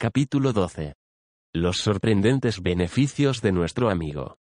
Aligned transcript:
Capítulo 0.00 0.52
12. 0.52 0.94
Los 1.52 1.78
sorprendentes 1.78 2.62
beneficios 2.62 3.42
de 3.42 3.50
nuestro 3.50 3.90
amigo. 3.90 4.36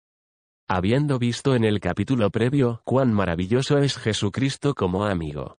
Habiendo 0.70 1.18
visto 1.18 1.56
en 1.56 1.64
el 1.64 1.80
capítulo 1.80 2.30
previo 2.30 2.84
cuán 2.86 3.12
maravilloso 3.12 3.80
es 3.80 3.98
Jesucristo 3.98 4.76
como 4.76 5.06
amigo. 5.06 5.58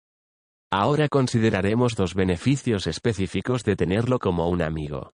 Ahora 0.70 1.08
consideraremos 1.08 1.96
dos 1.96 2.14
beneficios 2.14 2.86
específicos 2.86 3.64
de 3.64 3.74
tenerlo 3.74 4.20
como 4.20 4.48
un 4.48 4.62
amigo. 4.62 5.14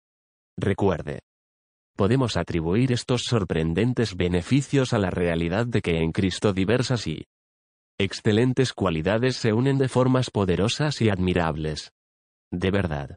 Recuerde. 0.58 1.20
Podemos 1.96 2.36
atribuir 2.36 2.90
estos 2.90 3.22
sorprendentes 3.22 4.16
beneficios 4.16 4.92
a 4.92 4.98
la 4.98 5.10
realidad 5.10 5.64
de 5.64 5.80
que 5.80 5.98
en 5.98 6.10
Cristo 6.10 6.52
diversas 6.52 7.06
y 7.06 7.24
excelentes 8.00 8.72
cualidades 8.72 9.36
se 9.36 9.52
unen 9.52 9.78
de 9.78 9.88
formas 9.88 10.32
poderosas 10.32 11.00
y 11.02 11.08
admirables. 11.08 11.92
De 12.50 12.72
verdad. 12.72 13.16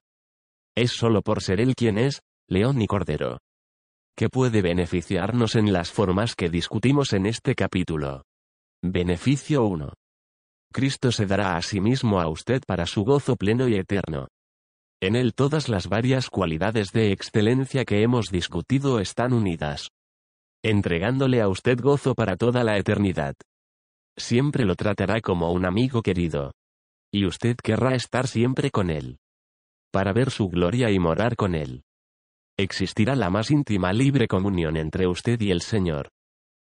Es 0.77 0.91
solo 0.91 1.21
por 1.21 1.41
ser 1.41 1.61
Él 1.61 1.73
quien 1.73 1.97
es, 1.97 2.21
león 2.49 2.81
y 2.81 2.87
cordero. 2.87 3.39
Que 4.17 4.27
puede 4.29 4.61
beneficiarnos 4.61 5.55
en 5.55 5.71
las 5.71 5.89
formas 5.89 6.35
que 6.35 6.49
discutimos 6.49 7.13
en 7.13 7.25
este 7.25 7.55
capítulo. 7.55 8.23
Beneficio 8.83 9.63
1. 9.65 9.93
Cristo 10.73 11.13
se 11.13 11.25
dará 11.25 11.55
a 11.55 11.61
sí 11.61 11.79
mismo 11.79 12.19
a 12.19 12.27
usted 12.27 12.61
para 12.67 12.85
su 12.85 13.05
gozo 13.05 13.37
pleno 13.37 13.69
y 13.69 13.75
eterno. 13.75 14.27
En 15.01 15.15
él 15.15 15.33
todas 15.33 15.69
las 15.69 15.87
varias 15.87 16.29
cualidades 16.29 16.91
de 16.91 17.13
excelencia 17.13 17.85
que 17.85 18.01
hemos 18.01 18.27
discutido 18.27 18.99
están 18.99 19.31
unidas. 19.31 19.89
Entregándole 20.61 21.41
a 21.41 21.47
usted 21.47 21.79
gozo 21.79 22.15
para 22.15 22.35
toda 22.35 22.65
la 22.65 22.77
eternidad. 22.77 23.35
Siempre 24.17 24.65
lo 24.65 24.75
tratará 24.75 25.21
como 25.21 25.53
un 25.53 25.65
amigo 25.65 26.01
querido. 26.01 26.51
Y 27.13 27.25
usted 27.25 27.55
querrá 27.63 27.95
estar 27.95 28.27
siempre 28.27 28.71
con 28.71 28.89
él 28.89 29.17
para 29.95 30.11
ver 30.11 30.29
su 30.29 30.49
gloria 30.49 30.91
y 30.91 30.99
morar 30.99 31.37
con 31.37 31.55
Él. 31.55 31.85
Existirá 32.57 33.15
la 33.15 33.29
más 33.29 33.49
íntima 33.49 33.93
libre 33.93 34.27
comunión 34.27 34.75
entre 34.75 35.07
usted 35.07 35.39
y 35.39 35.51
el 35.51 35.61
Señor. 35.61 36.09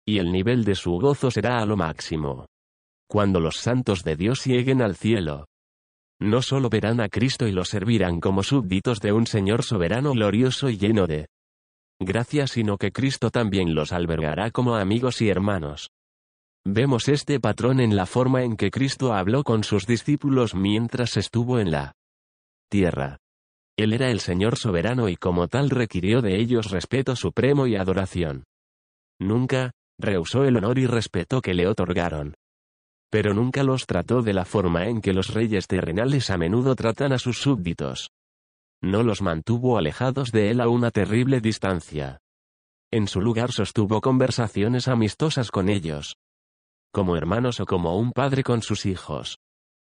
Y 0.06 0.18
el 0.18 0.30
nivel 0.30 0.62
de 0.62 0.76
su 0.76 0.92
gozo 1.00 1.28
será 1.32 1.58
a 1.58 1.66
lo 1.66 1.76
máximo. 1.76 2.46
Cuando 3.08 3.40
los 3.40 3.56
santos 3.56 4.04
de 4.04 4.14
Dios 4.14 4.44
lleguen 4.44 4.82
al 4.82 4.94
cielo, 4.94 5.46
no 6.20 6.42
solo 6.42 6.68
verán 6.68 7.00
a 7.00 7.08
Cristo 7.08 7.48
y 7.48 7.50
lo 7.50 7.64
servirán 7.64 8.20
como 8.20 8.44
súbditos 8.44 9.00
de 9.00 9.10
un 9.10 9.26
Señor 9.26 9.64
soberano 9.64 10.12
glorioso 10.12 10.68
y 10.68 10.78
lleno 10.78 11.08
de 11.08 11.26
gracia, 11.98 12.46
sino 12.46 12.78
que 12.78 12.92
Cristo 12.92 13.30
también 13.30 13.74
los 13.74 13.90
albergará 13.90 14.52
como 14.52 14.76
amigos 14.76 15.20
y 15.22 15.28
hermanos. 15.28 15.90
Vemos 16.64 17.08
este 17.08 17.40
patrón 17.40 17.80
en 17.80 17.96
la 17.96 18.06
forma 18.06 18.44
en 18.44 18.56
que 18.56 18.70
Cristo 18.70 19.12
habló 19.12 19.42
con 19.42 19.64
sus 19.64 19.86
discípulos 19.86 20.54
mientras 20.54 21.16
estuvo 21.16 21.58
en 21.58 21.72
la 21.72 21.97
tierra. 22.68 23.18
Él 23.76 23.92
era 23.92 24.10
el 24.10 24.20
Señor 24.20 24.56
soberano 24.56 25.08
y 25.08 25.16
como 25.16 25.48
tal 25.48 25.70
requirió 25.70 26.20
de 26.20 26.36
ellos 26.40 26.70
respeto 26.70 27.14
supremo 27.14 27.66
y 27.66 27.76
adoración. 27.76 28.44
Nunca, 29.20 29.72
rehusó 29.98 30.44
el 30.44 30.56
honor 30.56 30.78
y 30.78 30.86
respeto 30.86 31.40
que 31.40 31.54
le 31.54 31.66
otorgaron. 31.66 32.34
Pero 33.10 33.34
nunca 33.34 33.62
los 33.62 33.86
trató 33.86 34.22
de 34.22 34.34
la 34.34 34.44
forma 34.44 34.86
en 34.86 35.00
que 35.00 35.12
los 35.12 35.32
reyes 35.32 35.66
terrenales 35.66 36.30
a 36.30 36.36
menudo 36.36 36.74
tratan 36.74 37.12
a 37.12 37.18
sus 37.18 37.38
súbditos. 37.40 38.10
No 38.82 39.02
los 39.02 39.22
mantuvo 39.22 39.78
alejados 39.78 40.30
de 40.30 40.50
él 40.50 40.60
a 40.60 40.68
una 40.68 40.90
terrible 40.90 41.40
distancia. 41.40 42.18
En 42.90 43.06
su 43.06 43.20
lugar 43.20 43.52
sostuvo 43.52 44.00
conversaciones 44.00 44.88
amistosas 44.88 45.50
con 45.50 45.68
ellos. 45.68 46.16
Como 46.92 47.16
hermanos 47.16 47.60
o 47.60 47.66
como 47.66 47.98
un 47.98 48.12
padre 48.12 48.42
con 48.42 48.62
sus 48.62 48.86
hijos. 48.86 49.38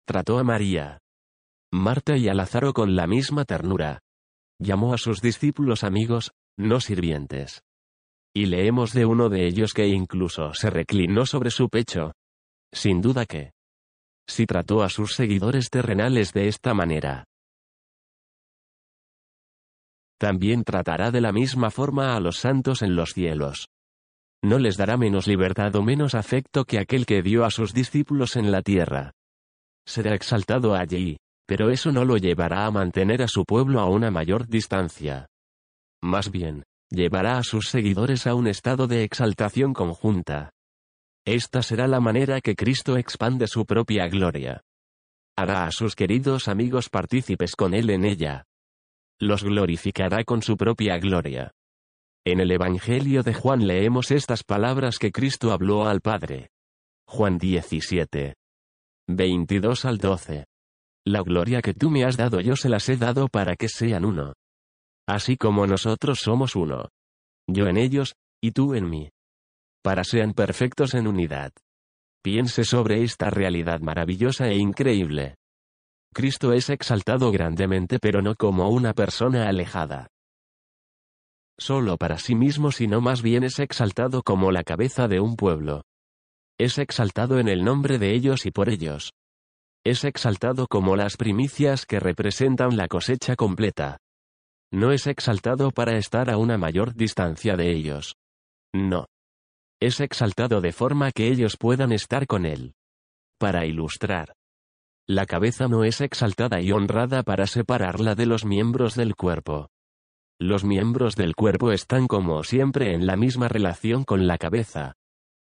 Trató 0.06 0.38
a 0.38 0.44
María, 0.44 0.98
Marta 1.72 2.16
y 2.16 2.28
a 2.28 2.34
con 2.72 2.96
la 2.96 3.06
misma 3.06 3.44
ternura. 3.44 4.00
Llamó 4.58 4.94
a 4.94 4.98
sus 4.98 5.20
discípulos 5.20 5.84
amigos, 5.84 6.32
no 6.56 6.80
sirvientes. 6.80 7.62
Y 8.34 8.46
leemos 8.46 8.92
de 8.92 9.06
uno 9.06 9.28
de 9.28 9.46
ellos 9.46 9.72
que 9.74 9.86
incluso 9.88 10.54
se 10.54 10.70
reclinó 10.70 11.26
sobre 11.26 11.50
su 11.50 11.68
pecho. 11.68 12.12
Sin 12.72 13.00
duda 13.00 13.26
que. 13.26 13.52
Si 14.28 14.46
trató 14.46 14.82
a 14.82 14.88
sus 14.88 15.14
seguidores 15.14 15.70
terrenales 15.70 16.32
de 16.32 16.48
esta 16.48 16.74
manera. 16.74 17.24
También 20.18 20.64
tratará 20.64 21.10
de 21.10 21.20
la 21.20 21.32
misma 21.32 21.70
forma 21.70 22.16
a 22.16 22.20
los 22.20 22.38
santos 22.38 22.82
en 22.82 22.96
los 22.96 23.12
cielos. 23.12 23.68
No 24.42 24.58
les 24.58 24.76
dará 24.76 24.96
menos 24.96 25.26
libertad 25.26 25.74
o 25.76 25.82
menos 25.82 26.14
afecto 26.14 26.64
que 26.64 26.78
aquel 26.78 27.04
que 27.04 27.22
dio 27.22 27.44
a 27.44 27.50
sus 27.50 27.74
discípulos 27.74 28.36
en 28.36 28.50
la 28.50 28.62
tierra. 28.62 29.12
Será 29.86 30.14
exaltado 30.14 30.74
allí, 30.74 31.18
pero 31.46 31.70
eso 31.70 31.92
no 31.92 32.04
lo 32.04 32.16
llevará 32.16 32.66
a 32.66 32.70
mantener 32.70 33.22
a 33.22 33.28
su 33.28 33.44
pueblo 33.44 33.80
a 33.80 33.88
una 33.88 34.10
mayor 34.10 34.48
distancia. 34.48 35.28
Más 36.02 36.30
bien, 36.30 36.64
llevará 36.90 37.38
a 37.38 37.42
sus 37.42 37.68
seguidores 37.68 38.26
a 38.26 38.34
un 38.34 38.46
estado 38.46 38.86
de 38.86 39.04
exaltación 39.04 39.72
conjunta. 39.72 40.50
Esta 41.24 41.62
será 41.62 41.88
la 41.88 42.00
manera 42.00 42.40
que 42.40 42.54
Cristo 42.54 42.96
expande 42.96 43.46
su 43.46 43.64
propia 43.64 44.06
gloria. 44.08 44.62
Hará 45.36 45.66
a 45.66 45.70
sus 45.70 45.94
queridos 45.94 46.48
amigos 46.48 46.88
partícipes 46.88 47.56
con 47.56 47.74
Él 47.74 47.90
en 47.90 48.04
ella. 48.04 48.44
Los 49.20 49.44
glorificará 49.44 50.24
con 50.24 50.42
su 50.42 50.56
propia 50.56 50.98
gloria. 50.98 51.52
En 52.24 52.40
el 52.40 52.50
Evangelio 52.50 53.22
de 53.22 53.34
Juan 53.34 53.66
leemos 53.66 54.10
estas 54.10 54.42
palabras 54.42 54.98
que 54.98 55.12
Cristo 55.12 55.52
habló 55.52 55.86
al 55.86 56.00
Padre. 56.00 56.50
Juan 57.06 57.38
17. 57.38 58.34
22 59.08 59.84
al 59.84 59.98
12. 59.98 60.44
La 61.08 61.22
gloria 61.22 61.62
que 61.62 61.72
tú 61.72 61.88
me 61.88 62.04
has 62.04 62.16
dado 62.16 62.40
yo 62.40 62.56
se 62.56 62.68
las 62.68 62.88
he 62.88 62.96
dado 62.96 63.28
para 63.28 63.54
que 63.54 63.68
sean 63.68 64.04
uno. 64.04 64.32
Así 65.06 65.36
como 65.36 65.64
nosotros 65.64 66.18
somos 66.18 66.56
uno. 66.56 66.88
Yo 67.46 67.68
en 67.68 67.76
ellos, 67.76 68.16
y 68.42 68.50
tú 68.50 68.74
en 68.74 68.90
mí. 68.90 69.10
Para 69.84 70.02
sean 70.02 70.32
perfectos 70.32 70.94
en 70.94 71.06
unidad. 71.06 71.52
Piense 72.24 72.64
sobre 72.64 73.04
esta 73.04 73.30
realidad 73.30 73.78
maravillosa 73.78 74.48
e 74.48 74.56
increíble. 74.56 75.36
Cristo 76.12 76.52
es 76.52 76.70
exaltado 76.70 77.30
grandemente 77.30 78.00
pero 78.00 78.20
no 78.20 78.34
como 78.34 78.68
una 78.70 78.92
persona 78.92 79.48
alejada. 79.48 80.08
Solo 81.56 81.98
para 81.98 82.18
sí 82.18 82.34
mismo 82.34 82.72
sino 82.72 83.00
más 83.00 83.22
bien 83.22 83.44
es 83.44 83.60
exaltado 83.60 84.24
como 84.24 84.50
la 84.50 84.64
cabeza 84.64 85.06
de 85.06 85.20
un 85.20 85.36
pueblo. 85.36 85.82
Es 86.58 86.78
exaltado 86.78 87.38
en 87.38 87.46
el 87.46 87.62
nombre 87.62 88.00
de 88.00 88.12
ellos 88.12 88.44
y 88.44 88.50
por 88.50 88.68
ellos 88.70 89.12
es 89.86 90.02
exaltado 90.02 90.66
como 90.66 90.96
las 90.96 91.16
primicias 91.16 91.86
que 91.86 92.00
representan 92.00 92.76
la 92.76 92.88
cosecha 92.88 93.36
completa. 93.36 93.98
No 94.72 94.90
es 94.90 95.06
exaltado 95.06 95.70
para 95.70 95.96
estar 95.96 96.28
a 96.28 96.38
una 96.38 96.58
mayor 96.58 96.94
distancia 96.94 97.56
de 97.56 97.70
ellos. 97.70 98.16
No. 98.74 99.06
Es 99.80 100.00
exaltado 100.00 100.60
de 100.60 100.72
forma 100.72 101.12
que 101.12 101.28
ellos 101.28 101.56
puedan 101.56 101.92
estar 101.92 102.26
con 102.26 102.46
él. 102.46 102.74
Para 103.38 103.64
ilustrar. 103.64 104.32
La 105.06 105.24
cabeza 105.24 105.68
no 105.68 105.84
es 105.84 106.00
exaltada 106.00 106.60
y 106.60 106.72
honrada 106.72 107.22
para 107.22 107.46
separarla 107.46 108.16
de 108.16 108.26
los 108.26 108.44
miembros 108.44 108.96
del 108.96 109.14
cuerpo. 109.14 109.68
Los 110.40 110.64
miembros 110.64 111.14
del 111.14 111.36
cuerpo 111.36 111.70
están 111.70 112.08
como 112.08 112.42
siempre 112.42 112.92
en 112.92 113.06
la 113.06 113.14
misma 113.14 113.46
relación 113.46 114.02
con 114.02 114.26
la 114.26 114.36
cabeza. 114.36 114.94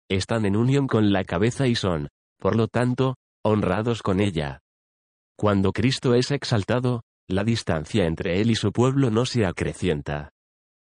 Están 0.10 0.46
en 0.46 0.58
unión 0.58 0.88
con 0.88 1.14
la 1.14 1.24
cabeza 1.24 1.66
y 1.68 1.76
son, 1.76 2.10
por 2.40 2.58
lo 2.58 2.68
tanto, 2.68 3.16
honrados 3.44 4.02
con 4.02 4.20
ella. 4.20 4.62
Cuando 5.38 5.72
Cristo 5.72 6.16
es 6.16 6.32
exaltado, 6.32 7.04
la 7.28 7.44
distancia 7.44 8.06
entre 8.06 8.42
Él 8.42 8.52
y 8.52 8.56
su 8.56 8.72
pueblo 8.72 9.12
no 9.12 9.26
se 9.26 9.46
acrecienta. 9.46 10.32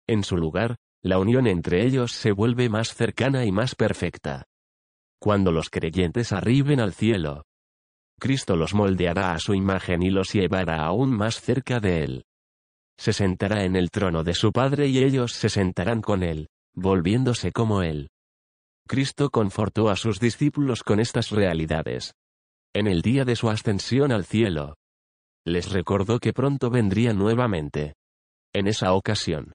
En 0.06 0.24
su 0.24 0.36
lugar, 0.36 0.76
la 1.02 1.18
unión 1.18 1.46
entre 1.46 1.84
ellos 1.84 2.12
se 2.12 2.32
vuelve 2.32 2.68
más 2.68 2.94
cercana 2.94 3.44
y 3.44 3.52
más 3.52 3.74
perfecta. 3.74 4.46
Cuando 5.20 5.52
los 5.52 5.68
creyentes 5.68 6.32
arriben 6.32 6.80
al 6.80 6.94
cielo, 6.94 7.42
Cristo 8.18 8.56
los 8.56 8.74
moldeará 8.74 9.32
a 9.32 9.38
su 9.38 9.54
imagen 9.54 10.02
y 10.02 10.10
los 10.10 10.32
llevará 10.32 10.84
aún 10.84 11.10
más 11.10 11.40
cerca 11.40 11.80
de 11.80 12.04
Él. 12.04 12.24
Se 12.98 13.12
sentará 13.12 13.64
en 13.64 13.76
el 13.76 13.90
trono 13.90 14.24
de 14.24 14.34
su 14.34 14.52
Padre 14.52 14.88
y 14.88 14.98
ellos 14.98 15.32
se 15.32 15.48
sentarán 15.48 16.02
con 16.02 16.22
Él, 16.22 16.48
volviéndose 16.74 17.50
como 17.50 17.82
Él. 17.82 18.10
Cristo 18.86 19.30
confortó 19.30 19.88
a 19.88 19.96
sus 19.96 20.20
discípulos 20.20 20.82
con 20.82 21.00
estas 21.00 21.30
realidades 21.30 22.14
en 22.72 22.86
el 22.86 23.02
día 23.02 23.24
de 23.24 23.34
su 23.34 23.50
ascensión 23.50 24.12
al 24.12 24.24
cielo. 24.24 24.76
Les 25.44 25.72
recordó 25.72 26.20
que 26.20 26.32
pronto 26.32 26.70
vendría 26.70 27.12
nuevamente. 27.12 27.94
En 28.52 28.68
esa 28.68 28.92
ocasión. 28.92 29.52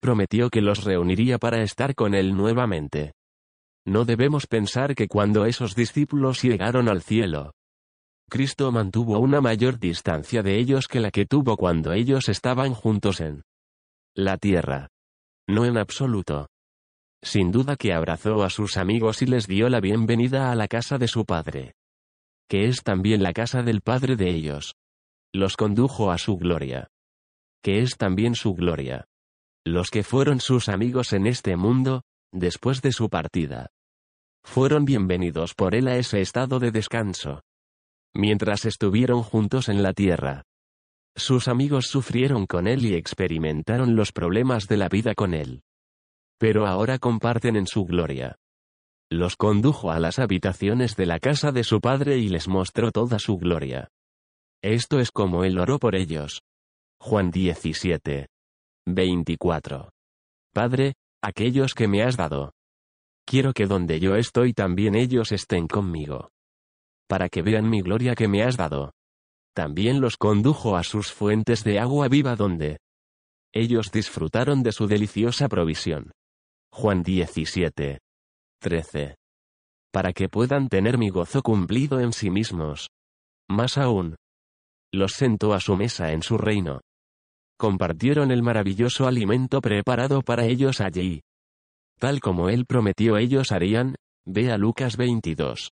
Prometió 0.00 0.50
que 0.50 0.60
los 0.60 0.82
reuniría 0.84 1.38
para 1.38 1.62
estar 1.62 1.94
con 1.94 2.14
él 2.14 2.36
nuevamente. 2.36 3.12
No 3.86 4.04
debemos 4.04 4.46
pensar 4.46 4.94
que 4.94 5.06
cuando 5.06 5.46
esos 5.46 5.74
discípulos 5.76 6.42
llegaron 6.42 6.88
al 6.88 7.02
cielo, 7.02 7.52
Cristo 8.28 8.72
mantuvo 8.72 9.18
una 9.18 9.40
mayor 9.40 9.78
distancia 9.78 10.42
de 10.42 10.58
ellos 10.58 10.88
que 10.88 11.00
la 11.00 11.10
que 11.10 11.26
tuvo 11.26 11.56
cuando 11.56 11.92
ellos 11.92 12.28
estaban 12.28 12.74
juntos 12.74 13.20
en 13.20 13.42
la 14.16 14.36
tierra. 14.36 14.88
No 15.48 15.64
en 15.64 15.76
absoluto. 15.76 16.48
Sin 17.22 17.52
duda 17.52 17.76
que 17.76 17.92
abrazó 17.92 18.42
a 18.42 18.50
sus 18.50 18.76
amigos 18.76 19.22
y 19.22 19.26
les 19.26 19.46
dio 19.46 19.68
la 19.68 19.80
bienvenida 19.80 20.50
a 20.50 20.56
la 20.56 20.66
casa 20.66 20.98
de 20.98 21.08
su 21.08 21.24
Padre 21.24 21.74
que 22.52 22.66
es 22.66 22.82
también 22.82 23.22
la 23.22 23.32
casa 23.32 23.62
del 23.62 23.80
Padre 23.80 24.14
de 24.14 24.28
ellos. 24.28 24.74
Los 25.32 25.56
condujo 25.56 26.10
a 26.10 26.18
su 26.18 26.36
gloria. 26.36 26.90
que 27.62 27.78
es 27.78 27.96
también 27.96 28.34
su 28.34 28.52
gloria. 28.52 29.06
Los 29.64 29.88
que 29.88 30.02
fueron 30.02 30.38
sus 30.38 30.68
amigos 30.68 31.14
en 31.14 31.26
este 31.26 31.56
mundo, 31.56 32.02
después 32.30 32.82
de 32.82 32.92
su 32.92 33.08
partida, 33.08 33.70
fueron 34.44 34.84
bienvenidos 34.84 35.54
por 35.54 35.74
él 35.74 35.88
a 35.88 35.96
ese 35.96 36.20
estado 36.20 36.58
de 36.58 36.72
descanso. 36.72 37.40
Mientras 38.14 38.66
estuvieron 38.66 39.22
juntos 39.22 39.70
en 39.70 39.82
la 39.82 39.94
tierra, 39.94 40.42
sus 41.16 41.48
amigos 41.48 41.86
sufrieron 41.86 42.44
con 42.44 42.66
él 42.66 42.84
y 42.84 42.92
experimentaron 42.96 43.96
los 43.96 44.12
problemas 44.12 44.66
de 44.66 44.76
la 44.76 44.90
vida 44.90 45.14
con 45.14 45.32
él. 45.32 45.62
Pero 46.38 46.66
ahora 46.66 46.98
comparten 46.98 47.56
en 47.56 47.66
su 47.66 47.86
gloria. 47.86 48.36
Los 49.12 49.36
condujo 49.36 49.90
a 49.90 50.00
las 50.00 50.18
habitaciones 50.18 50.96
de 50.96 51.04
la 51.04 51.18
casa 51.18 51.52
de 51.52 51.64
su 51.64 51.82
padre 51.82 52.16
y 52.16 52.30
les 52.30 52.48
mostró 52.48 52.90
toda 52.92 53.18
su 53.18 53.36
gloria. 53.36 53.90
Esto 54.62 55.00
es 55.00 55.10
como 55.10 55.44
él 55.44 55.58
oró 55.58 55.78
por 55.78 55.96
ellos. 55.96 56.40
Juan 56.98 57.30
17. 57.30 58.28
24. 58.86 59.90
Padre, 60.54 60.94
aquellos 61.22 61.74
que 61.74 61.88
me 61.88 62.02
has 62.02 62.16
dado. 62.16 62.54
Quiero 63.26 63.52
que 63.52 63.66
donde 63.66 64.00
yo 64.00 64.16
estoy 64.16 64.54
también 64.54 64.94
ellos 64.94 65.30
estén 65.30 65.68
conmigo. 65.68 66.30
Para 67.06 67.28
que 67.28 67.42
vean 67.42 67.68
mi 67.68 67.82
gloria 67.82 68.14
que 68.14 68.28
me 68.28 68.42
has 68.42 68.56
dado. 68.56 68.92
También 69.54 70.00
los 70.00 70.16
condujo 70.16 70.74
a 70.74 70.84
sus 70.84 71.12
fuentes 71.12 71.64
de 71.64 71.78
agua 71.78 72.08
viva 72.08 72.34
donde 72.34 72.78
ellos 73.52 73.92
disfrutaron 73.92 74.62
de 74.62 74.72
su 74.72 74.86
deliciosa 74.86 75.50
provisión. 75.50 76.12
Juan 76.70 77.02
17. 77.02 77.98
13. 78.62 79.16
Para 79.92 80.12
que 80.12 80.28
puedan 80.28 80.68
tener 80.68 80.96
mi 80.96 81.10
gozo 81.10 81.42
cumplido 81.42 81.98
en 81.98 82.12
sí 82.12 82.30
mismos. 82.30 82.90
Más 83.50 83.76
aún. 83.76 84.14
Los 84.92 85.14
sentó 85.14 85.52
a 85.52 85.58
su 85.58 85.76
mesa 85.76 86.12
en 86.12 86.22
su 86.22 86.38
reino. 86.38 86.80
Compartieron 87.58 88.30
el 88.30 88.42
maravilloso 88.44 89.08
alimento 89.08 89.60
preparado 89.60 90.22
para 90.22 90.44
ellos 90.44 90.80
allí. 90.80 91.22
Tal 91.98 92.20
como 92.20 92.48
él 92.48 92.64
prometió 92.64 93.16
ellos 93.16 93.50
harían, 93.50 93.96
ve 94.26 94.52
a 94.52 94.58
Lucas 94.58 94.96
22. 94.96 95.70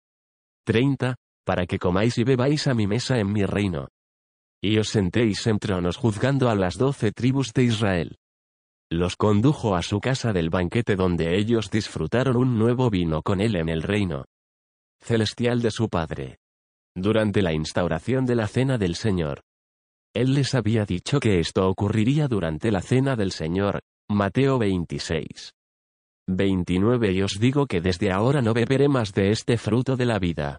30, 0.67 1.17
para 1.47 1.65
que 1.65 1.79
comáis 1.79 2.19
y 2.19 2.25
bebáis 2.25 2.67
a 2.67 2.75
mi 2.75 2.87
mesa 2.87 3.19
en 3.19 3.33
mi 3.33 3.45
reino. 3.45 3.89
Y 4.63 4.77
os 4.77 4.89
sentéis 4.89 5.47
en 5.47 5.59
tronos 5.59 5.97
juzgando 5.97 6.51
a 6.51 6.55
las 6.55 6.77
doce 6.77 7.13
tribus 7.13 7.55
de 7.55 7.63
Israel. 7.65 8.17
Los 8.91 9.17
condujo 9.17 9.75
a 9.77 9.83
su 9.83 10.01
casa 10.01 10.33
del 10.33 10.51
banquete 10.51 10.97
donde 10.97 11.37
ellos 11.37 11.71
disfrutaron 11.71 12.37
un 12.37 12.59
nuevo 12.59 12.91
vino 12.91 13.23
con 13.23 13.41
él 13.41 13.57
en 13.57 13.69
el 13.69 13.83
reino 13.83 14.25
celestial 15.01 15.61
de 15.61 15.71
su 15.71 15.89
Padre. 15.89 16.39
Durante 16.97 17.43
la 17.43 17.53
instauración 17.53 18.25
de 18.25 18.37
la 18.37 18.47
cena 18.47 18.79
del 18.79 18.95
Señor. 18.95 19.41
Él 20.15 20.35
les 20.35 20.55
había 20.55 20.85
dicho 20.85 21.21
que 21.21 21.41
esto 21.41 21.69
ocurriría 21.69 22.29
durante 22.29 22.71
la 22.71 22.81
cena 22.81 23.17
del 23.17 23.33
Señor, 23.33 23.81
Mateo 24.09 24.59
26. 24.59 25.53
29 26.29 27.13
Y 27.13 27.23
os 27.23 27.39
digo 27.39 27.67
que 27.67 27.81
desde 27.81 28.13
ahora 28.13 28.41
no 28.41 28.55
beberé 28.55 28.89
más 28.89 29.13
de 29.13 29.31
este 29.31 29.59
fruto 29.59 29.97
de 29.97 30.07
la 30.07 30.19
vida 30.19 30.59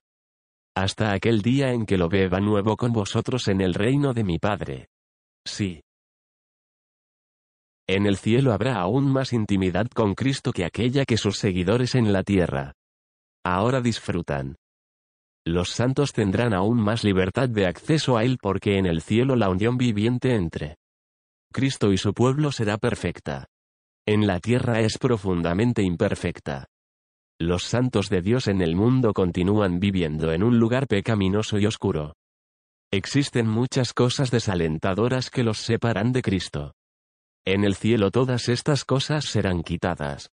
hasta 0.76 1.14
aquel 1.14 1.42
día 1.42 1.72
en 1.72 1.86
que 1.86 1.98
lo 1.98 2.10
beba 2.10 2.42
nuevo 2.42 2.76
con 2.76 2.92
vosotros 2.92 3.48
en 3.48 3.62
el 3.62 3.74
reino 3.74 4.14
de 4.14 4.26
mi 4.26 4.40
Padre. 4.40 4.90
Sí. 5.46 5.82
En 7.88 8.08
el 8.08 8.18
cielo 8.18 8.52
habrá 8.52 8.78
aún 8.78 9.12
más 9.12 9.32
intimidad 9.32 9.88
con 9.88 10.16
Cristo 10.16 10.52
que 10.52 10.66
aquella 10.66 11.06
que 11.06 11.18
sus 11.18 11.38
seguidores 11.38 11.94
en 11.94 12.12
la 12.12 12.24
tierra. 12.24 12.74
Ahora 13.44 13.82
disfrutan. 13.82 14.56
Los 15.46 15.70
santos 15.70 16.12
tendrán 16.12 16.56
aún 16.56 16.82
más 16.82 17.04
libertad 17.04 17.48
de 17.48 17.68
acceso 17.68 18.18
a 18.18 18.24
Él 18.24 18.40
porque 18.42 18.80
en 18.80 18.88
el 18.88 19.02
cielo 19.02 19.36
la 19.36 19.50
unión 19.50 19.78
viviente 19.78 20.34
entre 20.34 20.78
Cristo 21.54 21.94
y 21.94 21.98
su 21.98 22.14
pueblo 22.14 22.52
será 22.52 22.80
perfecta. 22.80 23.46
En 24.08 24.26
la 24.26 24.40
tierra 24.40 24.82
es 24.82 24.98
profundamente 24.98 25.84
imperfecta. 25.84 26.66
Los 27.40 27.64
santos 27.64 28.10
de 28.10 28.22
Dios 28.22 28.48
en 28.48 28.62
el 28.62 28.76
mundo 28.76 29.14
continúan 29.14 29.80
viviendo 29.80 30.32
en 30.32 30.42
un 30.42 30.58
lugar 30.58 30.88
pecaminoso 30.88 31.60
y 31.60 31.68
oscuro. 31.68 32.16
Existen 32.92 33.48
muchas 33.48 33.94
cosas 33.94 34.32
desalentadoras 34.32 35.30
que 35.30 35.44
los 35.44 35.60
separan 35.60 36.12
de 36.12 36.22
Cristo. 36.22 36.74
En 37.46 37.64
el 37.64 37.76
cielo 37.76 38.10
todas 38.10 38.50
estas 38.50 38.86
cosas 38.86 39.26
serán 39.26 39.62
quitadas. 39.62 40.32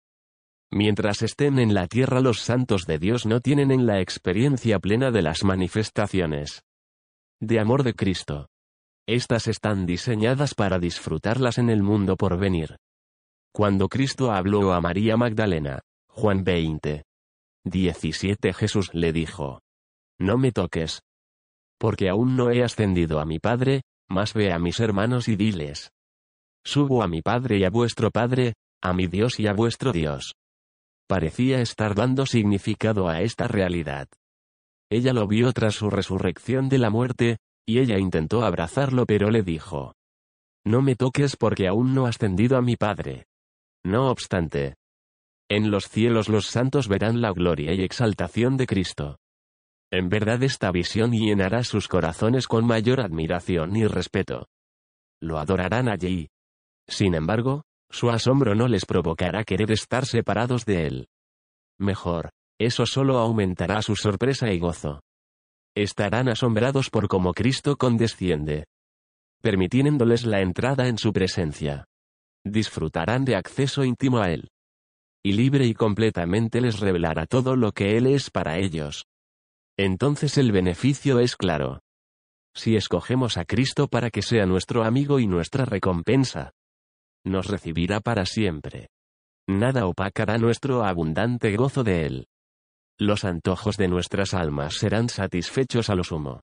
Mientras 0.71 1.21
estén 1.21 1.59
en 1.59 1.73
la 1.73 1.87
tierra 1.87 2.21
los 2.21 2.39
santos 2.39 2.85
de 2.85 2.97
Dios 2.97 3.25
no 3.25 3.41
tienen 3.41 3.71
en 3.71 3.85
la 3.85 3.99
experiencia 3.99 4.79
plena 4.79 5.11
de 5.11 5.21
las 5.21 5.43
manifestaciones 5.43 6.63
de 7.41 7.59
amor 7.59 7.83
de 7.83 7.95
Cristo. 7.95 8.47
Estas 9.07 9.47
están 9.47 9.87
diseñadas 9.87 10.53
para 10.53 10.77
disfrutarlas 10.77 11.57
en 11.57 11.69
el 11.69 11.81
mundo 11.81 12.15
por 12.15 12.37
venir. 12.37 12.77
Cuando 13.51 13.89
Cristo 13.89 14.31
habló 14.31 14.73
a 14.73 14.79
María 14.79 15.17
Magdalena, 15.17 15.81
Juan 16.07 16.43
20. 16.43 17.03
17 17.65 18.53
Jesús 18.53 18.93
le 18.93 19.11
dijo. 19.11 19.59
No 20.19 20.37
me 20.37 20.51
toques. 20.51 21.01
Porque 21.79 22.09
aún 22.09 22.37
no 22.37 22.51
he 22.51 22.63
ascendido 22.63 23.19
a 23.19 23.25
mi 23.25 23.39
Padre, 23.39 23.81
mas 24.07 24.35
ve 24.35 24.53
a 24.53 24.59
mis 24.59 24.79
hermanos 24.79 25.27
y 25.27 25.35
diles. 25.35 25.91
Subo 26.63 27.03
a 27.03 27.07
mi 27.07 27.21
Padre 27.21 27.57
y 27.57 27.63
a 27.63 27.69
vuestro 27.69 28.11
Padre, 28.11 28.53
a 28.81 28.93
mi 28.93 29.07
Dios 29.07 29.39
y 29.39 29.47
a 29.47 29.53
vuestro 29.53 29.91
Dios. 29.91 30.33
Parecía 31.07 31.61
estar 31.61 31.95
dando 31.95 32.25
significado 32.25 33.09
a 33.09 33.21
esta 33.21 33.47
realidad. 33.47 34.07
Ella 34.89 35.13
lo 35.13 35.27
vio 35.27 35.51
tras 35.53 35.75
su 35.75 35.89
resurrección 35.89 36.69
de 36.69 36.77
la 36.77 36.89
muerte, 36.89 37.37
y 37.65 37.79
ella 37.79 37.97
intentó 37.97 38.43
abrazarlo 38.43 39.05
pero 39.05 39.29
le 39.29 39.43
dijo. 39.43 39.93
No 40.65 40.81
me 40.81 40.95
toques 40.95 41.35
porque 41.37 41.67
aún 41.67 41.93
no 41.93 42.05
ascendido 42.05 42.57
a 42.57 42.61
mi 42.61 42.75
Padre. 42.75 43.25
No 43.83 44.09
obstante, 44.09 44.75
en 45.51 45.69
los 45.69 45.89
cielos 45.89 46.29
los 46.29 46.45
santos 46.45 46.87
verán 46.87 47.19
la 47.19 47.33
gloria 47.33 47.73
y 47.73 47.83
exaltación 47.83 48.55
de 48.55 48.67
Cristo. 48.67 49.17
En 49.91 50.07
verdad 50.07 50.41
esta 50.43 50.71
visión 50.71 51.11
llenará 51.11 51.65
sus 51.65 51.89
corazones 51.89 52.47
con 52.47 52.65
mayor 52.65 53.01
admiración 53.01 53.75
y 53.75 53.85
respeto. 53.85 54.47
Lo 55.19 55.39
adorarán 55.39 55.89
allí. 55.89 56.29
Sin 56.91 57.15
embargo, 57.15 57.63
su 57.89 58.09
asombro 58.09 58.53
no 58.53 58.67
les 58.67 58.85
provocará 58.85 59.45
querer 59.45 59.71
estar 59.71 60.05
separados 60.05 60.65
de 60.65 60.85
él. 60.87 61.07
Mejor, 61.79 62.29
eso 62.59 62.85
solo 62.85 63.17
aumentará 63.17 63.81
su 63.81 63.95
sorpresa 63.95 64.51
y 64.51 64.59
gozo. 64.59 64.99
Estarán 65.73 66.27
asombrados 66.27 66.89
por 66.89 67.07
cómo 67.07 67.33
Cristo 67.33 67.77
condesciende, 67.77 68.65
permitiéndoles 69.41 70.25
la 70.25 70.41
entrada 70.41 70.87
en 70.89 70.97
su 70.97 71.13
presencia. 71.13 71.85
Disfrutarán 72.45 73.23
de 73.23 73.37
acceso 73.37 73.85
íntimo 73.85 74.19
a 74.19 74.29
Él 74.29 74.49
y 75.23 75.33
libre 75.33 75.67
y 75.67 75.75
completamente 75.75 76.61
les 76.61 76.79
revelará 76.79 77.25
todo 77.25 77.55
lo 77.55 77.71
que 77.71 77.95
Él 77.95 78.07
es 78.07 78.31
para 78.31 78.57
ellos. 78.57 79.05
Entonces 79.77 80.37
el 80.37 80.51
beneficio 80.51 81.19
es 81.19 81.35
claro. 81.35 81.79
Si 82.53 82.75
escogemos 82.75 83.37
a 83.37 83.45
Cristo 83.45 83.87
para 83.87 84.09
que 84.09 84.23
sea 84.23 84.45
nuestro 84.45 84.83
amigo 84.83 85.19
y 85.19 85.27
nuestra 85.27 85.63
recompensa, 85.63 86.51
nos 87.25 87.47
recibirá 87.47 87.99
para 87.99 88.25
siempre. 88.25 88.89
Nada 89.47 89.85
opacará 89.85 90.37
nuestro 90.37 90.83
abundante 90.83 91.55
gozo 91.55 91.83
de 91.83 92.05
Él. 92.05 92.27
Los 92.99 93.25
antojos 93.25 93.77
de 93.77 93.87
nuestras 93.87 94.33
almas 94.33 94.75
serán 94.75 95.09
satisfechos 95.09 95.89
a 95.89 95.95
lo 95.95 96.03
sumo. 96.03 96.41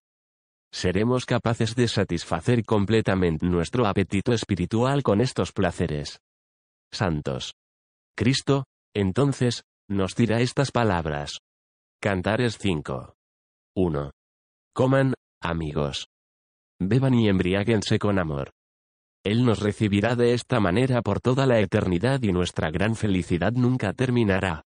Seremos 0.72 1.24
capaces 1.24 1.74
de 1.74 1.88
satisfacer 1.88 2.64
completamente 2.64 3.46
nuestro 3.46 3.86
apetito 3.86 4.32
espiritual 4.32 5.02
con 5.02 5.20
estos 5.20 5.52
placeres. 5.52 6.20
Santos. 6.92 7.54
Cristo, 8.16 8.64
entonces, 8.94 9.62
nos 9.88 10.14
dirá 10.14 10.40
estas 10.40 10.70
palabras. 10.70 11.38
Cantares 12.00 12.58
5. 12.58 13.14
1. 13.76 14.10
Coman, 14.74 15.14
amigos. 15.40 16.08
Beban 16.80 17.14
y 17.14 17.28
embriáguense 17.28 17.98
con 17.98 18.18
amor. 18.18 18.50
Él 19.24 19.44
nos 19.44 19.60
recibirá 19.60 20.16
de 20.16 20.34
esta 20.34 20.60
manera 20.60 21.02
por 21.02 21.20
toda 21.20 21.46
la 21.46 21.60
eternidad 21.60 22.22
y 22.22 22.32
nuestra 22.32 22.70
gran 22.70 22.96
felicidad 22.96 23.52
nunca 23.52 23.92
terminará. 23.92 24.62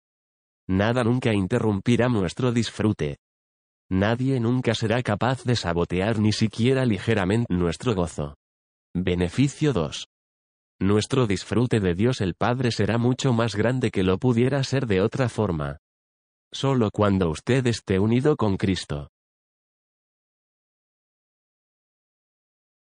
Nada 0.68 1.04
nunca 1.04 1.32
interrumpirá 1.32 2.08
nuestro 2.08 2.52
disfrute. 2.52 3.18
Nadie 3.90 4.38
nunca 4.38 4.74
será 4.74 5.02
capaz 5.02 5.42
de 5.44 5.56
sabotear 5.56 6.18
ni 6.18 6.32
siquiera 6.32 6.84
ligeramente 6.84 7.52
nuestro 7.52 7.94
gozo. 7.94 8.36
Beneficio 8.94 9.72
2. 9.72 10.06
Nuestro 10.80 11.26
disfrute 11.26 11.80
de 11.80 11.94
Dios 11.94 12.20
el 12.20 12.34
Padre 12.34 12.70
será 12.70 12.98
mucho 12.98 13.32
más 13.32 13.54
grande 13.54 13.90
que 13.90 14.02
lo 14.02 14.18
pudiera 14.18 14.62
ser 14.64 14.86
de 14.86 15.00
otra 15.00 15.28
forma. 15.28 15.78
Solo 16.52 16.90
cuando 16.90 17.30
usted 17.30 17.66
esté 17.66 17.98
unido 17.98 18.36
con 18.36 18.56
Cristo. 18.56 19.10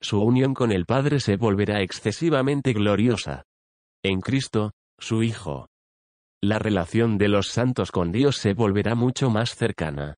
Su 0.08 0.22
unión 0.22 0.54
con 0.54 0.72
el 0.72 0.86
Padre 0.86 1.20
se 1.20 1.36
volverá 1.36 1.82
excesivamente 1.82 2.74
gloriosa. 2.74 3.42
En 4.04 4.22
Cristo, 4.22 4.74
su 5.00 5.24
Hijo. 5.24 5.68
La 6.44 6.60
relación 6.60 7.18
de 7.18 7.28
los 7.28 7.48
santos 7.48 7.92
con 7.92 8.12
Dios 8.12 8.38
se 8.38 8.54
volverá 8.54 8.94
mucho 8.94 9.32
más 9.32 9.56
cercana. 9.56 10.14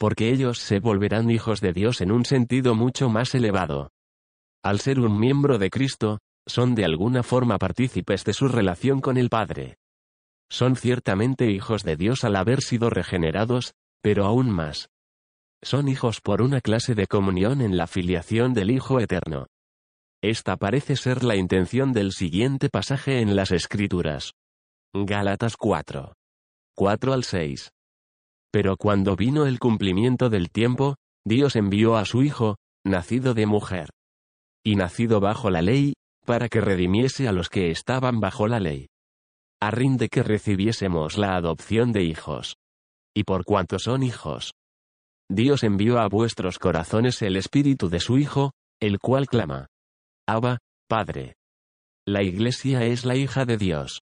Porque 0.00 0.30
ellos 0.30 0.58
se 0.58 0.80
volverán 0.80 1.30
hijos 1.30 1.60
de 1.60 1.72
Dios 1.72 2.00
en 2.00 2.10
un 2.10 2.24
sentido 2.24 2.74
mucho 2.74 3.08
más 3.08 3.36
elevado. 3.36 3.92
Al 4.64 4.80
ser 4.80 4.98
un 4.98 5.16
miembro 5.20 5.58
de 5.58 5.70
Cristo, 5.70 6.18
son 6.44 6.74
de 6.74 6.84
alguna 6.84 7.22
forma 7.22 7.56
partícipes 7.58 8.24
de 8.24 8.32
su 8.32 8.48
relación 8.48 9.00
con 9.00 9.16
el 9.16 9.28
Padre. 9.28 9.76
Son 10.50 10.74
ciertamente 10.74 11.52
hijos 11.52 11.84
de 11.84 11.94
Dios 11.94 12.24
al 12.24 12.34
haber 12.34 12.62
sido 12.62 12.90
regenerados, 12.90 13.74
pero 14.02 14.24
aún 14.24 14.50
más. 14.50 14.88
Son 15.64 15.88
hijos 15.88 16.20
por 16.20 16.42
una 16.42 16.60
clase 16.60 16.94
de 16.94 17.06
comunión 17.06 17.62
en 17.62 17.78
la 17.78 17.86
filiación 17.86 18.52
del 18.52 18.70
Hijo 18.70 19.00
Eterno. 19.00 19.46
Esta 20.22 20.58
parece 20.58 20.94
ser 20.94 21.24
la 21.24 21.36
intención 21.36 21.94
del 21.94 22.12
siguiente 22.12 22.68
pasaje 22.68 23.20
en 23.20 23.34
las 23.34 23.50
Escrituras. 23.50 24.32
Gálatas 24.92 25.56
4. 25.56 26.12
4 26.76 27.12
al 27.14 27.24
6. 27.24 27.70
Pero 28.52 28.76
cuando 28.76 29.16
vino 29.16 29.46
el 29.46 29.58
cumplimiento 29.58 30.28
del 30.28 30.50
tiempo, 30.50 30.96
Dios 31.24 31.56
envió 31.56 31.96
a 31.96 32.04
su 32.04 32.22
Hijo, 32.22 32.56
nacido 32.84 33.32
de 33.32 33.46
mujer. 33.46 33.88
Y 34.62 34.76
nacido 34.76 35.18
bajo 35.20 35.48
la 35.48 35.62
ley, 35.62 35.94
para 36.26 36.50
que 36.50 36.60
redimiese 36.60 37.26
a 37.26 37.32
los 37.32 37.48
que 37.48 37.70
estaban 37.70 38.20
bajo 38.20 38.48
la 38.48 38.60
ley. 38.60 38.88
A 39.62 39.70
rinde 39.70 40.10
que 40.10 40.22
recibiésemos 40.22 41.16
la 41.16 41.36
adopción 41.36 41.92
de 41.92 42.02
hijos. 42.02 42.56
Y 43.16 43.24
por 43.24 43.46
cuanto 43.46 43.78
son 43.78 44.02
hijos. 44.02 44.52
Dios 45.34 45.64
envió 45.64 45.98
a 45.98 46.08
vuestros 46.08 46.60
corazones 46.60 47.20
el 47.22 47.36
espíritu 47.36 47.88
de 47.88 47.98
su 47.98 48.18
Hijo, 48.18 48.52
el 48.80 49.00
cual 49.00 49.26
clama. 49.26 49.66
Abba, 50.28 50.58
Padre. 50.88 51.34
La 52.06 52.22
Iglesia 52.22 52.84
es 52.84 53.04
la 53.04 53.16
hija 53.16 53.44
de 53.44 53.56
Dios. 53.56 54.02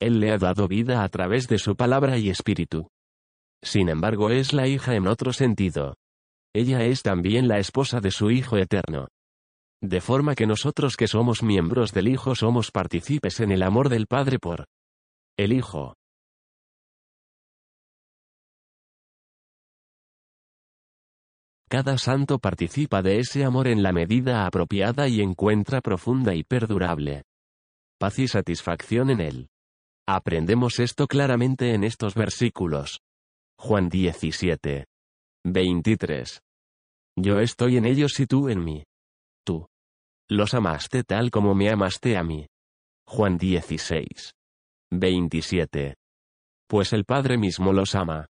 Él 0.00 0.18
le 0.18 0.32
ha 0.32 0.38
dado 0.38 0.66
vida 0.66 1.04
a 1.04 1.08
través 1.08 1.46
de 1.46 1.58
su 1.58 1.76
palabra 1.76 2.18
y 2.18 2.28
espíritu. 2.28 2.88
Sin 3.62 3.88
embargo 3.88 4.30
es 4.30 4.52
la 4.52 4.66
hija 4.66 4.96
en 4.96 5.06
otro 5.06 5.32
sentido. 5.32 5.94
Ella 6.52 6.82
es 6.82 7.02
también 7.02 7.46
la 7.46 7.58
esposa 7.58 8.00
de 8.00 8.10
su 8.10 8.32
Hijo 8.32 8.56
eterno. 8.56 9.06
De 9.80 10.00
forma 10.00 10.34
que 10.34 10.46
nosotros 10.46 10.96
que 10.96 11.06
somos 11.06 11.44
miembros 11.44 11.92
del 11.92 12.08
Hijo 12.08 12.34
somos 12.34 12.72
partícipes 12.72 13.38
en 13.38 13.52
el 13.52 13.62
amor 13.62 13.90
del 13.90 14.06
Padre 14.08 14.40
por 14.40 14.64
el 15.38 15.52
Hijo. 15.52 15.94
Cada 21.74 21.98
santo 21.98 22.38
participa 22.38 23.02
de 23.02 23.18
ese 23.18 23.42
amor 23.42 23.66
en 23.66 23.82
la 23.82 23.90
medida 23.90 24.46
apropiada 24.46 25.08
y 25.08 25.20
encuentra 25.20 25.80
profunda 25.80 26.32
y 26.32 26.44
perdurable 26.44 27.24
paz 27.98 28.16
y 28.20 28.28
satisfacción 28.28 29.10
en 29.10 29.20
él. 29.20 29.48
Aprendemos 30.06 30.78
esto 30.78 31.08
claramente 31.08 31.74
en 31.74 31.82
estos 31.82 32.14
versículos. 32.14 33.00
Juan 33.58 33.88
17. 33.88 34.84
23. 35.44 36.40
Yo 37.16 37.40
estoy 37.40 37.76
en 37.78 37.86
ellos 37.86 38.20
y 38.20 38.26
tú 38.26 38.48
en 38.48 38.62
mí. 38.62 38.84
Tú. 39.44 39.66
Los 40.30 40.54
amaste 40.54 41.02
tal 41.02 41.32
como 41.32 41.56
me 41.56 41.70
amaste 41.70 42.16
a 42.16 42.22
mí. 42.22 42.46
Juan 43.04 43.36
16. 43.36 44.30
27. 44.92 45.96
Pues 46.68 46.92
el 46.92 47.04
Padre 47.04 47.36
mismo 47.36 47.72
los 47.72 47.96
ama 47.96 48.28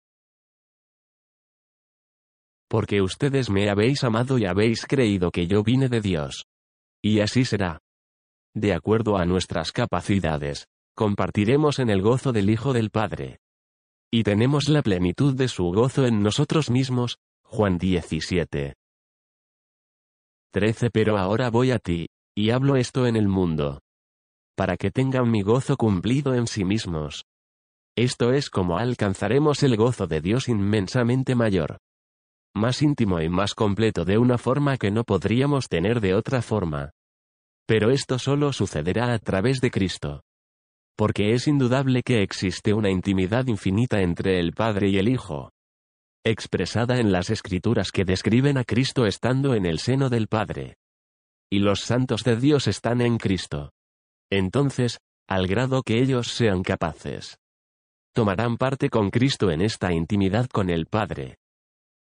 porque 2.68 3.02
ustedes 3.02 3.50
me 3.50 3.70
habéis 3.70 4.04
amado 4.04 4.38
y 4.38 4.46
habéis 4.46 4.86
creído 4.86 5.32
que 5.32 5.48
yo 5.48 5.64
vine 5.64 5.90
de 5.90 6.02
Dios. 6.02 6.46
Y 7.02 7.22
así 7.22 7.46
será. 7.46 7.80
De 8.54 8.74
acuerdo 8.74 9.18
a 9.18 9.26
nuestras 9.26 9.72
capacidades, 9.72 10.68
compartiremos 10.96 11.80
en 11.80 11.90
el 11.90 12.02
gozo 12.02 12.34
del 12.34 12.50
Hijo 12.50 12.74
del 12.74 12.90
Padre. 12.90 13.40
Y 14.12 14.24
tenemos 14.24 14.68
la 14.68 14.82
plenitud 14.82 15.36
de 15.36 15.48
su 15.48 15.66
gozo 15.66 16.06
en 16.06 16.22
nosotros 16.22 16.70
mismos, 16.70 17.18
Juan 17.44 17.78
17. 17.78 18.74
13 20.52 20.90
Pero 20.90 21.18
ahora 21.18 21.50
voy 21.50 21.72
a 21.72 21.80
ti, 21.80 22.08
y 22.36 22.50
hablo 22.50 22.78
esto 22.78 23.06
en 23.06 23.16
el 23.16 23.28
mundo. 23.28 23.82
Para 24.56 24.76
que 24.76 24.92
tengan 24.92 25.30
mi 25.30 25.44
gozo 25.44 25.78
cumplido 25.78 26.34
en 26.34 26.48
sí 26.48 26.66
mismos. 26.66 27.26
Esto 27.96 28.32
es 28.32 28.50
como 28.50 28.78
alcanzaremos 28.78 29.64
el 29.64 29.76
gozo 29.78 30.08
de 30.08 30.22
Dios 30.22 30.50
inmensamente 30.50 31.36
mayor 31.36 31.78
más 32.58 32.82
íntimo 32.82 33.22
y 33.22 33.30
más 33.30 33.54
completo 33.54 34.04
de 34.04 34.18
una 34.18 34.38
forma 34.38 34.78
que 34.78 34.92
no 34.92 35.06
podríamos 35.06 35.70
tener 35.70 36.02
de 36.02 36.14
otra 36.14 36.42
forma. 36.42 36.92
Pero 37.66 37.92
esto 37.92 38.20
solo 38.20 38.52
sucederá 38.52 39.14
a 39.14 39.20
través 39.20 39.62
de 39.62 39.72
Cristo. 39.72 40.24
Porque 40.98 41.34
es 41.34 41.48
indudable 41.48 42.02
que 42.04 42.22
existe 42.24 42.74
una 42.74 42.90
intimidad 42.90 43.48
infinita 43.48 44.02
entre 44.02 44.40
el 44.40 44.54
Padre 44.54 44.90
y 44.90 44.98
el 44.98 45.08
Hijo. 45.08 45.52
Expresada 46.26 47.00
en 47.00 47.12
las 47.12 47.30
escrituras 47.30 47.92
que 47.92 48.04
describen 48.04 48.58
a 48.58 48.64
Cristo 48.64 49.06
estando 49.06 49.54
en 49.54 49.66
el 49.66 49.80
seno 49.80 50.10
del 50.10 50.28
Padre. 50.28 50.76
Y 51.50 51.60
los 51.60 51.82
santos 51.82 52.24
de 52.24 52.36
Dios 52.36 52.68
están 52.68 53.00
en 53.02 53.18
Cristo. 53.18 53.72
Entonces, 54.30 55.00
al 55.30 55.48
grado 55.48 55.84
que 55.84 56.02
ellos 56.02 56.28
sean 56.30 56.64
capaces. 56.64 57.38
Tomarán 58.14 58.58
parte 58.58 58.90
con 58.90 59.12
Cristo 59.12 59.52
en 59.52 59.62
esta 59.62 59.94
intimidad 59.94 60.48
con 60.48 60.70
el 60.70 60.88
Padre 60.88 61.38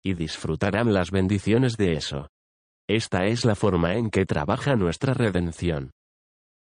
y 0.02 0.14
disfrutarán 0.14 0.92
las 0.92 1.10
bendiciones 1.10 1.76
de 1.76 1.92
eso. 1.92 2.28
Esta 2.88 3.26
es 3.26 3.44
la 3.44 3.54
forma 3.54 3.94
en 3.94 4.10
que 4.10 4.26
trabaja 4.26 4.74
nuestra 4.76 5.14
redención. 5.14 5.92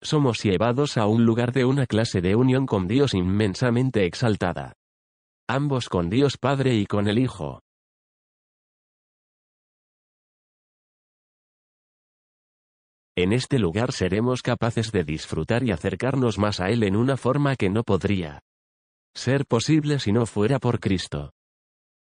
Somos 0.01 0.43
llevados 0.43 0.97
a 0.97 1.07
un 1.07 1.25
lugar 1.25 1.53
de 1.53 1.65
una 1.65 1.85
clase 1.85 2.21
de 2.21 2.35
unión 2.35 2.65
con 2.65 2.87
Dios 2.87 3.13
inmensamente 3.13 4.05
exaltada. 4.05 4.73
Ambos 5.47 5.89
con 5.89 6.09
Dios 6.09 6.37
Padre 6.37 6.75
y 6.75 6.85
con 6.85 7.07
el 7.07 7.17
Hijo. 7.17 7.61
En 13.15 13.33
este 13.33 13.57
lugar 13.57 13.93
seremos 13.93 14.43
capaces 14.43 14.91
de 14.91 15.03
disfrutar 15.03 15.63
y 15.63 15.71
acercarnos 15.71 16.37
más 16.37 16.59
a 16.59 16.69
Él 16.69 16.83
en 16.83 16.95
una 16.95 17.17
forma 17.17 17.55
que 17.55 17.69
no 17.69 17.83
podría 17.83 18.41
ser 19.15 19.47
posible 19.47 19.97
si 19.97 20.11
no 20.11 20.27
fuera 20.27 20.59
por 20.59 20.79
Cristo 20.79 21.31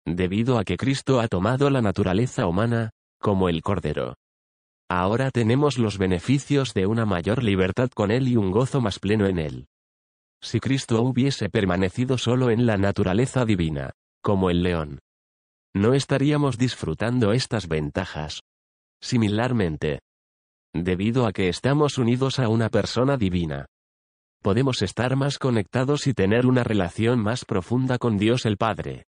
debido 0.06 0.58
a 0.58 0.64
que 0.64 0.76
Cristo 0.76 1.20
ha 1.20 1.26
tomado 1.26 1.68
la 1.68 1.82
naturaleza 1.82 2.46
humana, 2.46 2.90
como 3.20 3.48
el 3.48 3.60
Cordero. 3.60 4.14
Ahora 4.88 5.32
tenemos 5.32 5.78
los 5.78 5.98
beneficios 5.98 6.74
de 6.74 6.86
una 6.86 7.04
mayor 7.04 7.42
libertad 7.42 7.90
con 7.90 8.12
Él 8.12 8.28
y 8.28 8.36
un 8.36 8.52
gozo 8.52 8.80
más 8.80 9.00
pleno 9.00 9.26
en 9.26 9.40
Él. 9.40 9.66
Si 10.40 10.60
Cristo 10.60 11.02
hubiese 11.02 11.48
permanecido 11.50 12.18
solo 12.18 12.50
en 12.50 12.66
la 12.66 12.76
naturaleza 12.76 13.44
divina, 13.44 13.94
como 14.22 14.48
el 14.48 14.62
león, 14.62 15.00
no 15.74 15.92
estaríamos 15.92 16.56
disfrutando 16.56 17.32
estas 17.32 17.66
ventajas. 17.66 18.42
Similarmente, 19.00 20.00
debido 20.72 21.26
a 21.26 21.32
que 21.32 21.48
estamos 21.48 21.98
unidos 21.98 22.38
a 22.38 22.48
una 22.48 22.68
persona 22.68 23.16
divina, 23.16 23.66
podemos 24.40 24.82
estar 24.82 25.16
más 25.16 25.38
conectados 25.38 26.06
y 26.06 26.14
tener 26.14 26.46
una 26.46 26.62
relación 26.62 27.18
más 27.18 27.44
profunda 27.44 27.98
con 27.98 28.18
Dios 28.18 28.46
el 28.46 28.56
Padre 28.56 29.04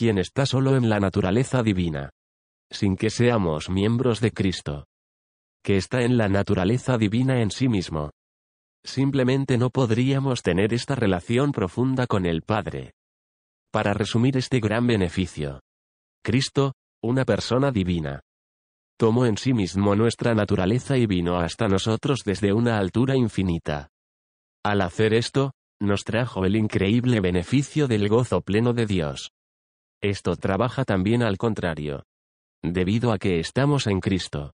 quien 0.00 0.16
está 0.16 0.46
solo 0.46 0.76
en 0.76 0.88
la 0.88 0.98
naturaleza 0.98 1.62
divina. 1.62 2.08
Sin 2.70 2.96
que 2.96 3.10
seamos 3.10 3.68
miembros 3.68 4.22
de 4.22 4.30
Cristo. 4.30 4.86
Que 5.62 5.76
está 5.76 6.00
en 6.00 6.16
la 6.16 6.26
naturaleza 6.30 6.96
divina 6.96 7.42
en 7.42 7.50
sí 7.50 7.68
mismo. 7.68 8.10
Simplemente 8.82 9.58
no 9.58 9.68
podríamos 9.68 10.40
tener 10.40 10.72
esta 10.72 10.94
relación 10.94 11.52
profunda 11.52 12.06
con 12.06 12.24
el 12.24 12.40
Padre. 12.40 12.92
Para 13.70 13.92
resumir 13.92 14.38
este 14.38 14.58
gran 14.58 14.86
beneficio. 14.86 15.60
Cristo, 16.24 16.72
una 17.02 17.26
persona 17.26 17.70
divina. 17.70 18.20
Tomó 18.98 19.26
en 19.26 19.36
sí 19.36 19.52
mismo 19.52 19.96
nuestra 19.96 20.34
naturaleza 20.34 20.96
y 20.96 21.04
vino 21.04 21.40
hasta 21.40 21.68
nosotros 21.68 22.20
desde 22.24 22.54
una 22.54 22.78
altura 22.78 23.16
infinita. 23.16 23.88
Al 24.64 24.80
hacer 24.80 25.12
esto, 25.12 25.52
nos 25.78 26.04
trajo 26.04 26.46
el 26.46 26.56
increíble 26.56 27.20
beneficio 27.20 27.86
del 27.86 28.08
gozo 28.08 28.40
pleno 28.40 28.72
de 28.72 28.86
Dios. 28.86 29.30
Esto 30.02 30.36
trabaja 30.36 30.84
también 30.84 31.22
al 31.22 31.36
contrario. 31.36 32.04
Debido 32.62 33.12
a 33.12 33.18
que 33.18 33.38
estamos 33.38 33.86
en 33.86 34.00
Cristo. 34.00 34.52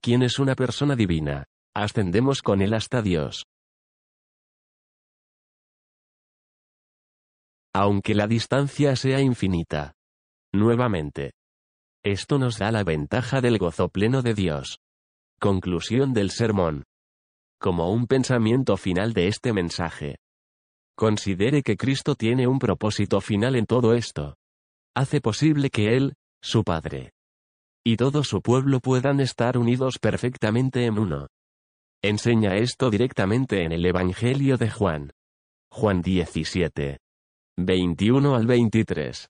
Quien 0.00 0.22
es 0.22 0.38
una 0.38 0.54
persona 0.54 0.94
divina, 0.94 1.44
ascendemos 1.74 2.40
con 2.40 2.62
Él 2.62 2.74
hasta 2.74 3.02
Dios. 3.02 3.46
Aunque 7.74 8.14
la 8.14 8.26
distancia 8.26 8.94
sea 8.96 9.20
infinita. 9.20 9.94
Nuevamente. 10.52 11.32
Esto 12.04 12.38
nos 12.38 12.58
da 12.58 12.70
la 12.72 12.84
ventaja 12.84 13.40
del 13.40 13.58
gozo 13.58 13.88
pleno 13.88 14.22
de 14.22 14.34
Dios. 14.34 14.78
Conclusión 15.40 16.12
del 16.12 16.30
sermón. 16.30 16.84
Como 17.60 17.92
un 17.92 18.06
pensamiento 18.06 18.76
final 18.76 19.12
de 19.12 19.28
este 19.28 19.52
mensaje. 19.52 20.16
Considere 20.96 21.62
que 21.62 21.76
Cristo 21.76 22.14
tiene 22.14 22.46
un 22.46 22.58
propósito 22.58 23.20
final 23.20 23.56
en 23.56 23.66
todo 23.66 23.94
esto 23.94 24.39
hace 24.94 25.20
posible 25.20 25.70
que 25.70 25.96
Él, 25.96 26.14
su 26.42 26.64
Padre, 26.64 27.12
y 27.84 27.96
todo 27.96 28.24
su 28.24 28.42
pueblo 28.42 28.80
puedan 28.80 29.20
estar 29.20 29.56
unidos 29.56 29.98
perfectamente 29.98 30.84
en 30.84 30.98
uno. 30.98 31.28
Enseña 32.02 32.56
esto 32.56 32.90
directamente 32.90 33.62
en 33.64 33.72
el 33.72 33.84
Evangelio 33.84 34.56
de 34.56 34.70
Juan. 34.70 35.12
Juan 35.70 36.02
17. 36.02 36.98
21 37.58 38.34
al 38.34 38.46
23. 38.46 39.28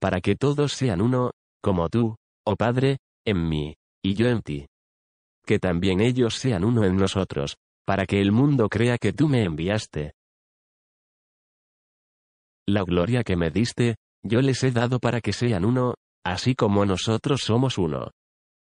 Para 0.00 0.20
que 0.20 0.34
todos 0.34 0.72
sean 0.72 1.00
uno, 1.00 1.30
como 1.62 1.88
tú, 1.88 2.16
oh 2.44 2.56
Padre, 2.56 2.98
en 3.24 3.48
mí, 3.48 3.74
y 4.02 4.14
yo 4.14 4.28
en 4.28 4.42
ti. 4.42 4.66
que 5.46 5.58
también 5.58 6.00
ellos 6.00 6.36
sean 6.36 6.64
uno 6.64 6.84
en 6.84 6.96
nosotros, 6.96 7.56
para 7.84 8.06
que 8.06 8.20
el 8.20 8.32
mundo 8.32 8.68
crea 8.68 8.96
que 8.96 9.12
tú 9.12 9.28
me 9.28 9.44
enviaste. 9.44 10.14
La 12.66 12.82
gloria 12.82 13.22
que 13.24 13.36
me 13.36 13.50
diste, 13.50 13.96
yo 14.24 14.40
les 14.40 14.64
he 14.64 14.70
dado 14.70 14.98
para 14.98 15.20
que 15.20 15.32
sean 15.32 15.64
uno, 15.64 15.94
así 16.24 16.54
como 16.54 16.86
nosotros 16.86 17.42
somos 17.44 17.76
uno. 17.76 18.10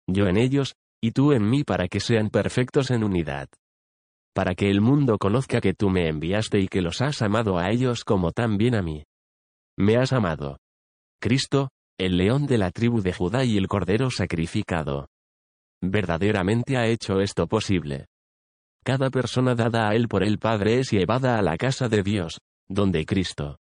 Yo 0.07 0.26
en 0.26 0.37
ellos, 0.37 0.75
y 1.02 1.12
tú 1.12 1.33
en 1.33 1.49
mí 1.49 1.64
para 1.64 1.88
que 1.88 2.00
sean 2.00 2.28
perfectos 2.28 2.90
en 2.90 3.02
unidad. 3.02 3.49
Para 4.35 4.55
que 4.55 4.71
el 4.71 4.81
mundo 4.81 5.17
conozca 5.19 5.61
que 5.61 5.73
tú 5.73 5.88
me 5.88 6.09
enviaste 6.09 6.61
y 6.61 6.69
que 6.69 6.83
los 6.83 7.00
has 7.00 7.23
amado 7.23 7.59
a 7.59 7.71
ellos 7.71 8.05
como 8.05 8.31
también 8.33 8.75
a 8.75 8.83
mí. 8.83 9.05
Me 9.76 9.97
has 9.97 10.12
amado. 10.12 10.59
Cristo, 11.21 11.71
el 11.99 12.19
león 12.19 12.47
de 12.47 12.59
la 12.59 12.71
tribu 12.71 13.00
de 13.00 13.14
Judá 13.14 13.45
y 13.45 13.57
el 13.57 13.69
cordero 13.69 14.11
sacrificado. 14.11 15.09
Verdaderamente 15.81 16.76
ha 16.76 16.87
hecho 16.87 17.21
esto 17.21 17.47
posible. 17.47 18.07
Cada 18.85 19.11
persona 19.11 19.55
dada 19.55 19.88
a 19.88 19.95
él 19.95 20.09
por 20.09 20.23
el 20.23 20.38
Padre 20.38 20.81
es 20.81 20.90
llevada 20.90 21.38
a 21.38 21.43
la 21.43 21.57
casa 21.57 21.88
de 21.88 22.02
Dios, 22.02 22.38
donde 22.69 23.05
Cristo, 23.05 23.59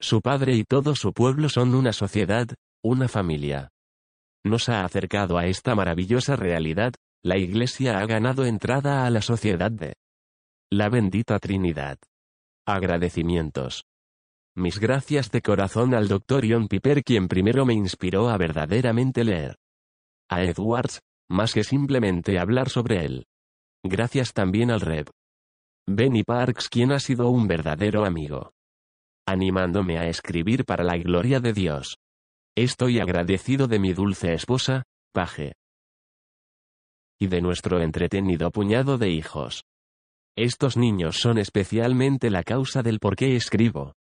su 0.00 0.20
Padre 0.20 0.54
y 0.54 0.64
todo 0.64 0.94
su 0.94 1.12
pueblo 1.12 1.48
son 1.48 1.74
una 1.74 1.92
sociedad, 1.92 2.48
una 2.82 3.08
familia. 3.08 3.70
Nos 4.44 4.68
ha 4.68 4.84
acercado 4.84 5.38
a 5.38 5.46
esta 5.46 5.74
maravillosa 5.74 6.36
realidad, 6.36 6.92
la 7.22 7.38
Iglesia 7.38 7.98
ha 7.98 8.06
ganado 8.06 8.44
entrada 8.44 9.06
a 9.06 9.10
la 9.10 9.22
sociedad 9.22 9.70
de 9.70 9.94
la 10.70 10.88
bendita 10.88 11.38
Trinidad. 11.38 11.98
Agradecimientos. 12.66 13.84
Mis 14.54 14.78
gracias 14.78 15.30
de 15.30 15.42
corazón 15.42 15.94
al 15.94 16.08
Dr. 16.08 16.44
John 16.48 16.68
Piper 16.68 17.02
quien 17.02 17.28
primero 17.28 17.64
me 17.64 17.74
inspiró 17.74 18.28
a 18.28 18.36
verdaderamente 18.36 19.24
leer. 19.24 19.56
A 20.28 20.42
Edwards, 20.42 21.00
más 21.28 21.52
que 21.52 21.64
simplemente 21.64 22.38
hablar 22.38 22.68
sobre 22.68 23.04
él. 23.04 23.26
Gracias 23.82 24.32
también 24.32 24.70
al 24.70 24.80
Rev. 24.80 25.10
Benny 25.86 26.22
Parks 26.22 26.68
quien 26.68 26.92
ha 26.92 27.00
sido 27.00 27.28
un 27.28 27.46
verdadero 27.46 28.04
amigo 28.04 28.55
animándome 29.26 29.98
a 29.98 30.08
escribir 30.08 30.64
para 30.64 30.84
la 30.84 30.96
gloria 30.96 31.40
de 31.40 31.52
Dios. 31.52 31.98
Estoy 32.56 33.00
agradecido 33.00 33.66
de 33.66 33.78
mi 33.78 33.92
dulce 33.92 34.32
esposa, 34.32 34.84
Paje. 35.12 35.54
Y 37.18 37.26
de 37.26 37.40
nuestro 37.40 37.80
entretenido 37.80 38.50
puñado 38.50 38.98
de 38.98 39.10
hijos. 39.10 39.64
Estos 40.36 40.76
niños 40.76 41.16
son 41.16 41.38
especialmente 41.38 42.30
la 42.30 42.42
causa 42.42 42.82
del 42.82 42.98
por 42.98 43.16
qué 43.16 43.36
escribo. 43.36 43.94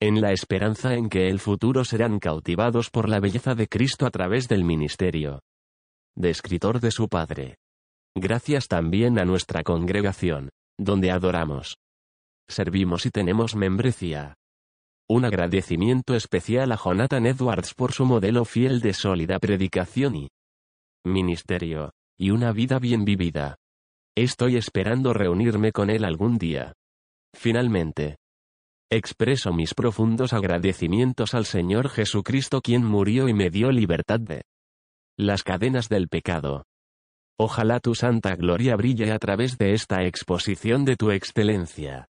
En 0.00 0.20
la 0.20 0.32
esperanza 0.32 0.94
en 0.94 1.08
que 1.08 1.28
el 1.28 1.38
futuro 1.38 1.84
serán 1.84 2.18
cautivados 2.18 2.90
por 2.90 3.08
la 3.08 3.20
belleza 3.20 3.54
de 3.54 3.68
Cristo 3.68 4.06
a 4.06 4.10
través 4.10 4.48
del 4.48 4.64
ministerio. 4.64 5.40
De 6.16 6.30
escritor 6.30 6.80
de 6.80 6.90
su 6.90 7.08
Padre. 7.08 7.56
Gracias 8.16 8.66
también 8.66 9.18
a 9.20 9.24
nuestra 9.24 9.62
congregación, 9.62 10.50
donde 10.78 11.12
adoramos. 11.12 11.76
Servimos 12.48 13.06
y 13.06 13.10
tenemos 13.10 13.54
membresía. 13.54 14.34
Un 15.12 15.24
agradecimiento 15.24 16.14
especial 16.14 16.70
a 16.70 16.76
Jonathan 16.76 17.26
Edwards 17.26 17.74
por 17.74 17.90
su 17.90 18.04
modelo 18.04 18.44
fiel 18.44 18.80
de 18.80 18.94
sólida 18.94 19.40
predicación 19.40 20.14
y 20.14 20.28
ministerio, 21.04 21.90
y 22.16 22.30
una 22.30 22.52
vida 22.52 22.78
bien 22.78 23.04
vivida. 23.04 23.56
Estoy 24.16 24.54
esperando 24.56 25.12
reunirme 25.12 25.72
con 25.72 25.90
él 25.90 26.04
algún 26.04 26.38
día. 26.38 26.74
Finalmente, 27.34 28.18
expreso 28.88 29.52
mis 29.52 29.74
profundos 29.74 30.32
agradecimientos 30.32 31.34
al 31.34 31.44
Señor 31.44 31.88
Jesucristo 31.88 32.60
quien 32.60 32.84
murió 32.84 33.28
y 33.28 33.34
me 33.34 33.50
dio 33.50 33.72
libertad 33.72 34.20
de 34.20 34.42
las 35.18 35.42
cadenas 35.42 35.88
del 35.88 36.06
pecado. 36.06 36.66
Ojalá 37.36 37.80
tu 37.80 37.96
santa 37.96 38.36
gloria 38.36 38.76
brille 38.76 39.10
a 39.10 39.18
través 39.18 39.58
de 39.58 39.72
esta 39.72 40.04
exposición 40.04 40.84
de 40.84 40.94
tu 40.94 41.10
excelencia. 41.10 42.09